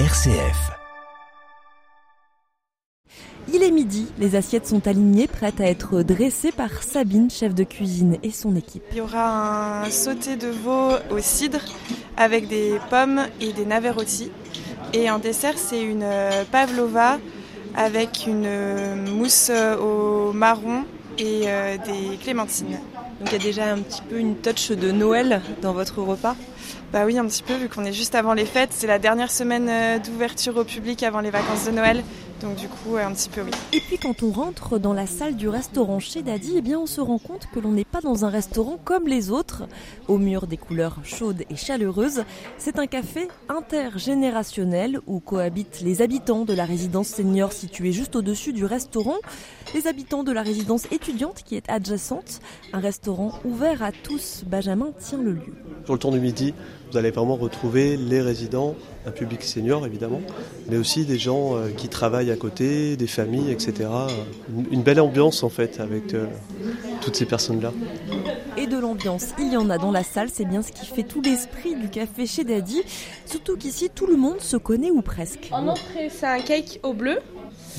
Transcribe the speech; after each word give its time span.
RCF. 0.00 0.72
Il 3.52 3.62
est 3.62 3.70
midi, 3.70 4.08
les 4.18 4.34
assiettes 4.34 4.66
sont 4.66 4.88
alignées, 4.88 5.28
prêtes 5.28 5.60
à 5.60 5.66
être 5.66 6.02
dressées 6.02 6.50
par 6.50 6.82
Sabine, 6.82 7.30
chef 7.30 7.54
de 7.54 7.62
cuisine, 7.62 8.18
et 8.24 8.32
son 8.32 8.56
équipe. 8.56 8.82
Il 8.90 8.96
y 8.96 9.00
aura 9.00 9.84
un 9.84 9.90
sauté 9.90 10.34
de 10.34 10.48
veau 10.48 10.94
au 11.12 11.20
cidre 11.20 11.60
avec 12.16 12.48
des 12.48 12.80
pommes 12.90 13.20
et 13.40 13.52
des 13.52 13.64
navets 13.64 13.90
rôtis. 13.90 14.32
Et 14.94 15.08
en 15.12 15.20
dessert, 15.20 15.54
c'est 15.56 15.84
une 15.84 16.02
euh, 16.02 16.42
pavlova 16.50 17.20
avec 17.76 18.24
une 18.26 18.46
euh, 18.46 18.96
mousse 18.96 19.52
au 19.80 20.32
marron 20.32 20.86
et 21.18 21.42
euh, 21.46 21.76
des 21.76 22.16
clémentines. 22.16 22.80
Donc 23.24 23.32
il 23.32 23.38
y 23.38 23.40
a 23.40 23.44
déjà 23.52 23.72
un 23.72 23.78
petit 23.78 24.02
peu 24.02 24.18
une 24.18 24.36
touch 24.36 24.70
de 24.70 24.90
Noël 24.90 25.40
dans 25.62 25.72
votre 25.72 26.02
repas 26.02 26.36
Bah 26.92 27.06
oui, 27.06 27.16
un 27.16 27.24
petit 27.24 27.42
peu, 27.42 27.54
vu 27.54 27.70
qu'on 27.70 27.86
est 27.86 27.92
juste 27.94 28.14
avant 28.14 28.34
les 28.34 28.44
fêtes. 28.44 28.68
C'est 28.72 28.86
la 28.86 28.98
dernière 28.98 29.30
semaine 29.30 29.98
d'ouverture 30.02 30.58
au 30.58 30.64
public 30.64 31.02
avant 31.02 31.20
les 31.20 31.30
vacances 31.30 31.64
de 31.64 31.70
Noël. 31.70 32.04
Donc 32.40 32.56
du 32.56 32.68
coup, 32.68 32.96
un 32.96 33.12
petit 33.12 33.28
peu 33.28 33.42
oui. 33.42 33.50
Et 33.72 33.80
puis 33.80 33.98
quand 33.98 34.22
on 34.22 34.30
rentre 34.30 34.78
dans 34.78 34.92
la 34.92 35.06
salle 35.06 35.36
du 35.36 35.48
restaurant 35.48 35.98
chez 36.00 36.22
Daddy, 36.22 36.54
eh 36.56 36.60
bien 36.62 36.78
on 36.78 36.86
se 36.86 37.00
rend 37.00 37.18
compte 37.18 37.48
que 37.52 37.60
l'on 37.60 37.72
n'est 37.72 37.84
pas 37.84 38.00
dans 38.00 38.24
un 38.24 38.28
restaurant 38.28 38.78
comme 38.82 39.06
les 39.06 39.30
autres, 39.30 39.64
au 40.08 40.18
mur 40.18 40.46
des 40.46 40.56
couleurs 40.56 40.98
chaudes 41.04 41.44
et 41.48 41.56
chaleureuses. 41.56 42.24
C'est 42.58 42.78
un 42.78 42.86
café 42.86 43.28
intergénérationnel 43.48 45.00
où 45.06 45.20
cohabitent 45.20 45.80
les 45.82 46.02
habitants 46.02 46.44
de 46.44 46.54
la 46.54 46.64
résidence 46.64 47.08
senior 47.08 47.52
située 47.52 47.92
juste 47.92 48.16
au-dessus 48.16 48.52
du 48.52 48.64
restaurant, 48.64 49.16
les 49.74 49.86
habitants 49.86 50.24
de 50.24 50.32
la 50.32 50.42
résidence 50.42 50.86
étudiante 50.92 51.42
qui 51.44 51.56
est 51.56 51.68
adjacente, 51.70 52.40
un 52.72 52.80
restaurant 52.80 53.32
ouvert 53.44 53.82
à 53.82 53.92
tous. 53.92 54.44
Benjamin 54.46 54.90
tient 54.98 55.22
le 55.22 55.32
lieu. 55.32 55.54
Sur 55.84 55.94
le 55.94 55.98
temps 55.98 56.10
du 56.10 56.20
midi, 56.20 56.54
vous 56.90 56.96
allez 56.96 57.10
vraiment 57.10 57.36
retrouver 57.36 57.96
les 57.96 58.20
résidents, 58.20 58.74
un 59.06 59.10
public 59.10 59.42
senior 59.42 59.86
évidemment, 59.86 60.20
mais 60.68 60.76
aussi 60.76 61.04
des 61.04 61.18
gens 61.18 61.56
euh, 61.56 61.68
qui 61.68 61.88
travaillent 61.88 62.30
à 62.30 62.36
côté, 62.36 62.96
des 62.96 63.06
familles, 63.06 63.50
etc. 63.50 63.88
Une, 64.70 64.82
belle 64.82 65.00
ambiance 65.00 65.42
en 65.42 65.48
fait 65.48 65.80
avec 65.80 66.14
euh, 66.14 66.26
toutes 67.00 67.16
ces 67.16 67.26
personnes-là. 67.26 67.72
Et 68.56 68.66
de 68.66 68.78
l'ambiance, 68.78 69.28
il 69.38 69.52
y 69.52 69.56
en 69.56 69.70
a 69.70 69.78
dans 69.78 69.92
la 69.92 70.02
salle, 70.02 70.28
c'est 70.32 70.44
bien 70.44 70.62
ce 70.62 70.72
qui 70.72 70.86
fait 70.86 71.02
tout 71.02 71.20
l'esprit 71.20 71.74
du 71.74 71.88
café 71.88 72.26
chez 72.26 72.44
Daddy. 72.44 72.82
Surtout 73.26 73.56
qu'ici, 73.56 73.90
tout 73.94 74.06
le 74.06 74.16
monde 74.16 74.40
se 74.40 74.56
connaît 74.56 74.90
ou 74.90 75.02
presque. 75.02 75.48
En 75.52 75.68
entrée, 75.68 76.08
c'est 76.10 76.26
un 76.26 76.40
cake 76.40 76.80
au 76.82 76.92
bleu. 76.92 77.18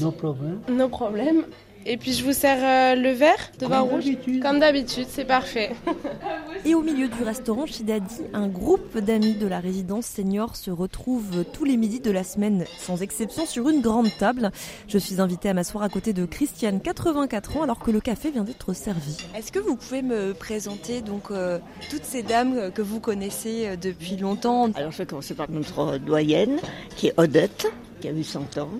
No 0.00 0.10
problème. 0.10 0.60
No 0.68 0.88
problème. 0.88 1.44
Et 1.84 1.96
puis 1.96 2.12
je 2.12 2.24
vous 2.24 2.32
sers 2.32 2.58
euh, 2.62 3.00
le 3.00 3.10
verre 3.10 3.50
de 3.58 3.66
vin 3.66 3.80
rouge. 3.80 4.04
Comme 4.40 4.60
d'habitude, 4.60 5.06
c'est 5.08 5.24
parfait. 5.24 5.72
Et 6.64 6.74
au 6.74 6.82
milieu 6.82 7.08
du 7.08 7.22
restaurant 7.24 7.66
chez 7.66 7.82
Daddy, 7.82 8.22
un 8.32 8.46
groupe 8.46 8.98
d'amis 8.98 9.34
de 9.34 9.48
la 9.48 9.58
résidence 9.58 10.06
senior 10.06 10.54
se 10.54 10.70
retrouve 10.70 11.44
tous 11.52 11.64
les 11.64 11.76
midis 11.76 11.98
de 11.98 12.10
la 12.12 12.22
semaine, 12.22 12.64
sans 12.78 13.02
exception, 13.02 13.46
sur 13.46 13.68
une 13.68 13.80
grande 13.80 14.08
table. 14.16 14.52
Je 14.86 14.98
suis 14.98 15.20
invitée 15.20 15.48
à 15.48 15.54
m'asseoir 15.54 15.82
à 15.82 15.88
côté 15.88 16.12
de 16.12 16.24
Christiane, 16.24 16.80
84 16.80 17.56
ans, 17.56 17.62
alors 17.62 17.80
que 17.80 17.90
le 17.90 18.00
café 18.00 18.30
vient 18.30 18.44
d'être 18.44 18.72
servi. 18.74 19.16
Est-ce 19.36 19.50
que 19.50 19.58
vous 19.58 19.74
pouvez 19.74 20.02
me 20.02 20.34
présenter 20.34 21.00
donc 21.00 21.30
euh, 21.30 21.58
toutes 21.90 22.04
ces 22.04 22.22
dames 22.22 22.70
que 22.72 22.82
vous 22.82 23.00
connaissez 23.00 23.66
euh, 23.66 23.76
depuis 23.76 24.16
longtemps? 24.16 24.70
Alors 24.74 24.92
je 24.92 24.98
vais 24.98 25.06
commencer 25.06 25.34
par 25.34 25.50
notre 25.50 25.98
doyenne, 25.98 26.60
qui 26.96 27.08
est 27.08 27.14
Odette, 27.16 27.66
qui 28.00 28.08
a 28.08 28.12
eu 28.12 28.22
100 28.22 28.58
ans, 28.58 28.70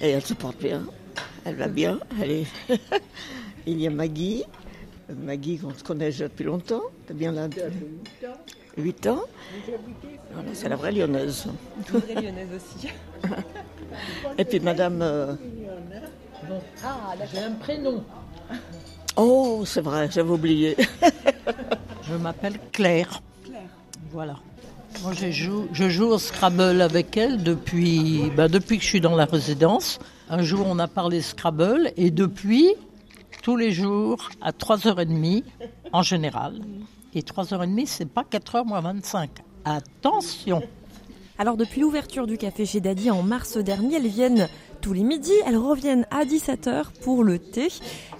et 0.00 0.10
elle 0.10 0.24
se 0.24 0.34
porte 0.34 0.58
bien. 0.58 0.82
Elle 1.44 1.56
va 1.56 1.68
bien. 1.68 1.98
Allez. 2.20 2.46
Il 3.66 3.80
y 3.80 3.86
a 3.86 3.90
Maggie. 3.90 4.44
Maggie, 5.08 5.58
qu'on 5.58 5.74
se 5.74 5.84
connaît 5.84 6.06
déjà 6.06 6.28
depuis 6.28 6.44
longtemps. 6.44 6.82
T'es 7.06 7.14
bien 7.14 7.32
là 7.32 7.48
8 8.76 9.06
ans. 9.06 9.22
Voilà, 10.32 10.48
c'est 10.52 10.68
la 10.68 10.76
vraie 10.76 10.92
lyonnaise. 10.92 11.46
La 11.92 12.00
vraie 12.00 12.14
lyonnaise 12.14 12.48
aussi. 12.56 12.88
Et 14.38 14.44
puis 14.44 14.60
Madame. 14.60 15.00
Euh... 15.02 15.34
Ah, 16.82 17.14
j'ai 17.32 17.38
un 17.38 17.52
prénom. 17.52 18.02
Oh, 19.16 19.62
c'est 19.64 19.80
vrai, 19.80 20.08
j'avais 20.10 20.30
oublié. 20.30 20.76
je 22.02 22.14
m'appelle 22.14 22.58
Claire. 22.72 23.22
Claire. 23.44 23.62
Voilà. 24.10 24.36
Moi, 25.02 25.12
je 25.12 25.30
joue, 25.30 25.68
je 25.72 25.88
joue 25.88 26.06
au 26.06 26.18
Scrabble 26.18 26.80
avec 26.80 27.16
elle 27.16 27.42
depuis, 27.42 28.30
ben, 28.36 28.48
depuis 28.48 28.78
que 28.78 28.84
je 28.84 28.88
suis 28.88 29.00
dans 29.00 29.16
la 29.16 29.24
résidence. 29.24 29.98
Un 30.30 30.42
jour, 30.42 30.66
on 30.66 30.78
a 30.78 30.88
parlé 30.88 31.20
Scrabble 31.20 31.92
et 31.96 32.10
depuis, 32.10 32.70
tous 33.42 33.56
les 33.56 33.72
jours, 33.72 34.30
à 34.40 34.52
3h30 34.52 35.42
en 35.92 36.02
général. 36.02 36.60
Et 37.14 37.20
3h30, 37.20 37.86
c'est 37.86 38.08
pas 38.08 38.22
4h 38.22 38.66
moins 38.66 38.80
25. 38.80 39.30
Attention 39.64 40.62
Alors, 41.38 41.56
depuis 41.56 41.80
l'ouverture 41.80 42.26
du 42.26 42.38
café 42.38 42.64
chez 42.64 42.80
Daddy 42.80 43.10
en 43.10 43.22
mars 43.22 43.58
dernier, 43.58 43.96
elles 43.96 44.06
viennent 44.06 44.48
tous 44.80 44.92
les 44.92 45.02
midis. 45.02 45.32
Elles 45.46 45.56
reviennent 45.56 46.06
à 46.10 46.24
17h 46.24 46.86
pour 47.02 47.24
le 47.24 47.38
thé. 47.38 47.68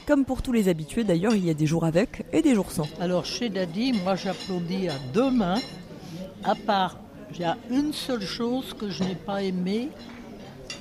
Comme 0.07 0.27
pour 0.27 0.43
tous 0.43 0.53
les 0.53 0.69
habitués, 0.69 1.05
d'ailleurs, 1.05 1.35
il 1.35 1.47
y 1.47 1.51
a 1.51 1.55
des 1.55 1.67
jours 1.67 1.85
avec 1.85 2.27
et 2.33 2.43
des 2.43 2.55
jours 2.55 2.71
sans. 2.71 2.87
Alors, 3.01 3.25
chez 3.25 3.49
Daddy, 3.49 3.93
moi, 4.05 4.17
j'applaudis 4.17 4.89
à 4.89 4.95
deux 5.15 5.31
mains 5.31 5.61
à 6.45 6.55
part, 6.55 6.99
il 7.33 7.41
y 7.41 7.45
a 7.45 7.57
une 7.71 7.93
seule 7.93 8.23
chose 8.23 8.75
que 8.75 8.91
je 8.91 9.03
n'ai 9.03 9.15
pas 9.15 9.43
aimée 9.43 9.89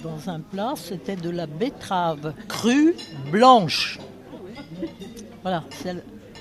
dans 0.04 0.30
un 0.30 0.40
plat, 0.40 0.74
c'était 0.76 1.16
de 1.16 1.30
la 1.30 1.48
betterave 1.48 2.34
crue 2.48 2.96
blanche. 3.32 4.00
Voilà, 5.42 5.64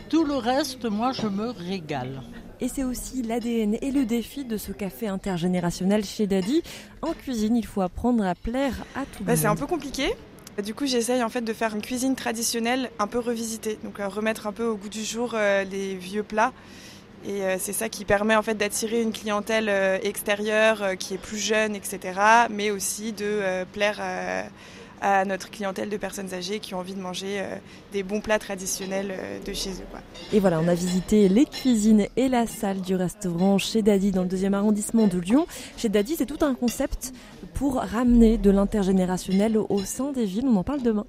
tout 0.09 0.25
le 0.25 0.35
reste, 0.35 0.85
moi, 0.85 1.13
je 1.13 1.27
me 1.27 1.51
régale. 1.51 2.23
Et 2.61 2.69
c'est 2.69 2.85
aussi 2.85 3.23
l'ADN 3.23 3.77
et 3.81 3.91
le 3.91 4.05
défi 4.05 4.45
de 4.45 4.57
ce 4.57 4.71
café 4.71 5.09
intergénérationnel 5.09 6.05
chez 6.05 6.27
Daddy. 6.27 6.63
En 7.01 7.13
cuisine, 7.13 7.57
il 7.57 7.67
faut 7.67 7.81
apprendre 7.81 8.25
à 8.25 8.35
plaire 8.35 8.75
à 8.95 9.01
tout 9.01 9.21
le 9.21 9.25
bah, 9.25 9.33
monde. 9.33 9.41
C'est 9.41 9.49
un 9.49 9.57
peu 9.57 9.67
compliqué. 9.67 10.15
Du 10.63 10.75
coup, 10.75 10.87
j'essaye 10.87 11.23
en 11.23 11.29
fait 11.29 11.41
de 11.41 11.53
faire 11.53 11.75
une 11.75 11.81
cuisine 11.81 12.15
traditionnelle 12.15 12.91
un 12.99 13.07
peu 13.07 13.19
revisitée, 13.19 13.79
donc 13.83 13.99
euh, 13.99 14.07
remettre 14.07 14.47
un 14.47 14.53
peu 14.53 14.65
au 14.65 14.77
goût 14.77 14.91
du 14.91 15.03
jour 15.03 15.33
euh, 15.35 15.65
les 15.65 15.97
vieux 15.97 16.23
plats 16.23 16.53
et 17.25 17.43
euh, 17.43 17.57
c'est 17.59 17.73
ça 17.73 17.89
qui 17.89 18.05
permet 18.05 18.35
en 18.35 18.43
fait 18.43 18.55
d'attirer 18.55 19.01
une 19.01 19.13
clientèle 19.13 19.69
euh, 19.69 19.99
extérieure 20.03 20.83
euh, 20.83 20.95
qui 20.95 21.15
est 21.15 21.19
plus 21.19 21.39
jeune, 21.39 21.77
etc. 21.77 22.01
Mais 22.51 22.71
aussi 22.71 23.13
de 23.13 23.65
plaire 23.73 24.01
à 25.01 25.25
notre 25.25 25.51
clientèle 25.51 25.89
de 25.89 25.97
personnes 25.97 26.33
âgées 26.33 26.61
qui 26.61 26.75
ont 26.75 26.79
envie 26.79 26.95
de 26.95 27.01
manger 27.01 27.43
des 27.93 28.03
bons 28.03 28.21
plats 28.21 28.39
traditionnels 28.39 29.13
de 29.45 29.53
chez 29.53 29.71
eux. 29.71 29.99
Et 30.33 30.39
voilà, 30.39 30.61
on 30.61 30.69
a 30.69 30.75
visité 30.75 31.29
les 31.29 31.45
cuisines 31.45 32.07
et 32.17 32.29
la 32.29 32.47
salle 32.47 32.81
du 32.81 32.95
restaurant 32.95 33.59
chez 33.59 33.83
Daddy 33.83 34.13
dans 34.13 34.23
le 34.23 34.29
deuxième 34.29 34.55
arrondissement 34.55 35.07
de 35.09 35.19
Lyon. 35.19 35.47
Chez 35.77 35.89
Daddy, 35.89 36.15
c'est 36.17 36.27
tout 36.27 36.45
un 36.45 36.55
concept 36.55 37.13
pour 37.55 37.77
ramener 37.77 38.39
de 38.39 38.51
l'intergénérationnel 38.51 39.57
au 39.57 39.81
sein 39.81 40.13
des 40.13 40.25
villes. 40.25 40.47
On 40.47 40.57
en 40.57 40.65
parle 40.65 40.83
demain. 40.83 41.07